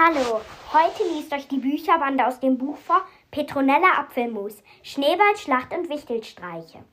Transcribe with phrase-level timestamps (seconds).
[0.00, 0.40] Hallo,
[0.72, 3.02] heute liest euch die Bücherbande aus dem Buch vor
[3.32, 6.84] Petronella Apfelmus, Schneeballschlacht und Wichtelstreiche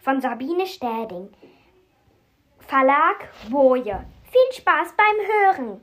[0.00, 1.28] von Sabine Städing.
[2.60, 4.02] Verlag Boje.
[4.22, 5.80] Viel Spaß beim Hören.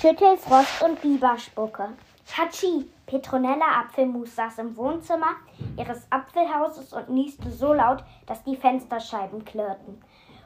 [0.00, 1.90] Schüttelfrost und Biberspucke.
[2.36, 2.90] Hatschi!
[3.06, 5.36] Petronella Apfelmus saß im Wohnzimmer
[5.78, 10.02] ihres Apfelhauses und nieste so laut, dass die Fensterscheiben klirrten.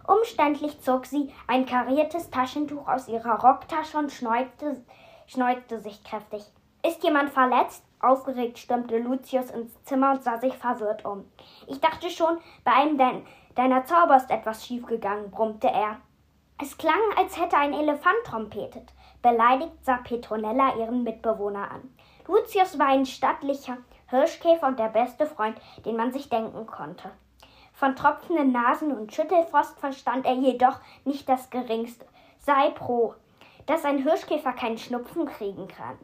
[0.06, 4.84] Umständlich zog sie ein kariertes Taschentuch aus ihrer Rocktasche und schneuzte,
[5.26, 6.44] schneuzte sich kräftig.
[6.86, 7.82] Ist jemand verletzt?
[7.98, 11.24] Aufgeregt stürmte Lucius ins Zimmer und sah sich verwirrt um.
[11.66, 13.26] Ich dachte schon, bei einem dein,
[13.56, 15.96] deiner Zauber ist etwas schiefgegangen, brummte er.
[16.62, 18.92] Es klang, als hätte ein Elefant trompetet.
[19.22, 21.94] Beleidigt sah Petronella ihren Mitbewohner an.
[22.26, 27.10] Lucius war ein stattlicher Hirschkäfer und der beste Freund, den man sich denken konnte.
[27.72, 32.06] Von tropfenden Nasen und Schüttelfrost verstand er jedoch nicht das geringste.
[32.38, 33.14] Sei pro,
[33.66, 35.98] dass ein Hirschkäfer keinen Schnupfen kriegen kann,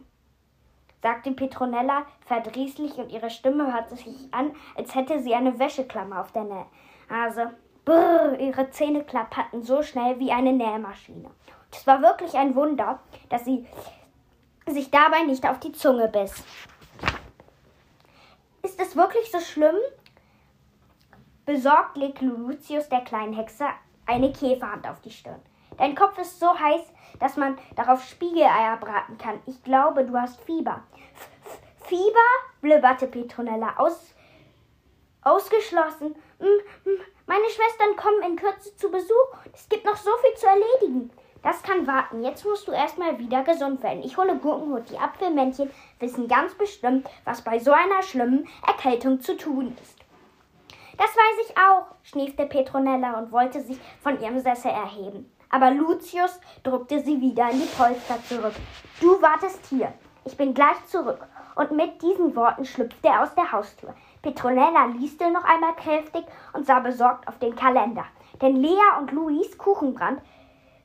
[1.02, 6.32] sagte Petronella verdrießlich und ihre Stimme hörte sich an, als hätte sie eine Wäscheklammer auf
[6.32, 6.44] der
[7.08, 7.54] Nase.
[7.86, 11.30] Brrr, ihre Zähne klapperten so schnell wie eine Nähmaschine.
[11.72, 12.98] Es war wirklich ein Wunder,
[13.28, 13.64] dass sie
[14.66, 16.42] sich dabei nicht auf die Zunge biss.
[18.62, 19.76] Ist es wirklich so schlimm?
[21.44, 23.66] Besorgt legte Lucius der kleinen Hexe
[24.04, 25.40] eine Käferhand auf die Stirn.
[25.78, 26.82] Dein Kopf ist so heiß,
[27.20, 29.38] dass man darauf Spiegeleier braten kann.
[29.46, 30.82] Ich glaube, du hast Fieber.
[31.14, 32.26] F Fieber?
[32.60, 34.12] blibberte Petronella aus,
[35.22, 36.16] ausgeschlossen.
[37.28, 39.36] Meine Schwestern kommen in Kürze zu Besuch.
[39.52, 41.10] Es gibt noch so viel zu erledigen.
[41.42, 42.22] Das kann warten.
[42.22, 44.04] Jetzt musst du erstmal wieder gesund werden.
[44.04, 44.88] Ich hole Gurkenhut.
[44.90, 49.98] Die Apfelmännchen wissen ganz bestimmt, was bei so einer schlimmen Erkältung zu tun ist.
[50.98, 55.30] Das weiß ich auch, schniefte Petronella und wollte sich von ihrem Sessel erheben.
[55.50, 58.54] Aber Lucius drückte sie wieder in die Polster zurück.
[59.00, 59.92] Du wartest hier.
[60.24, 61.26] Ich bin gleich zurück.
[61.56, 63.94] Und mit diesen Worten schlüpfte er aus der Haustür.
[64.26, 68.04] Petronella lieste noch einmal kräftig und sah besorgt auf den Kalender.
[68.42, 70.20] Denn Lea und Luis Kuchenbrand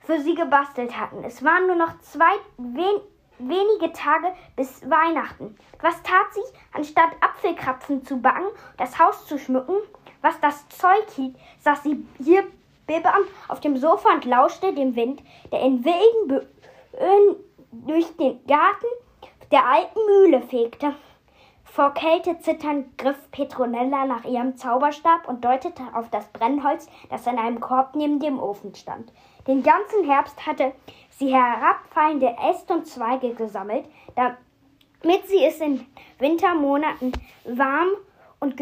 [0.01, 1.23] für sie gebastelt hatten.
[1.23, 3.01] Es waren nur noch zwei wen,
[3.39, 5.57] wenige Tage bis Weihnachten.
[5.81, 6.41] Was tat sie?
[6.71, 8.45] Anstatt Apfelkrapfen zu backen,
[8.77, 9.77] das Haus zu schmücken,
[10.21, 12.43] was das Zeug hielt, saß sie hier
[12.85, 16.27] bibbernd auf dem Sofa und lauschte dem Wind, der in wilden
[16.91, 17.35] Böen
[17.71, 18.85] durch den Garten
[19.51, 20.93] der alten Mühle fegte.
[21.71, 27.37] Vor Kälte zitternd griff Petronella nach ihrem Zauberstab und deutete auf das Brennholz, das in
[27.37, 29.13] einem Korb neben dem Ofen stand.
[29.47, 30.73] Den ganzen Herbst hatte
[31.11, 35.87] sie herabfallende Äste und Zweige gesammelt, damit sie es in
[36.19, 37.13] Wintermonaten
[37.45, 37.87] warm
[38.41, 38.59] und,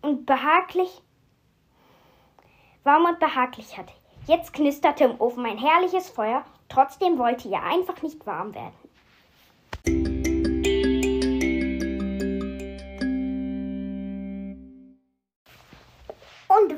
[0.00, 1.02] und behaglich
[2.82, 3.92] warm und behaglich hatte.
[4.26, 8.87] Jetzt knisterte im Ofen ein herrliches Feuer, trotzdem wollte ihr einfach nicht warm werden.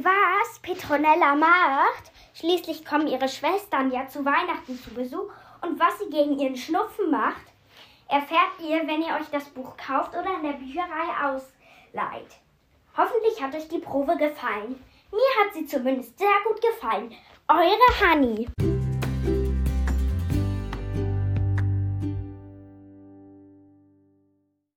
[0.04, 5.30] Was Petronella macht, schließlich kommen ihre Schwestern ja zu Weihnachten zu Besuch,
[5.62, 7.42] und was sie gegen ihren Schnupfen macht,
[8.08, 12.36] erfährt ihr, wenn ihr euch das Buch kauft oder in der Bücherei ausleiht.
[12.96, 14.82] Hoffentlich hat euch die Probe gefallen.
[15.12, 17.14] Mir hat sie zumindest sehr gut gefallen.
[17.48, 18.79] Eure Honey.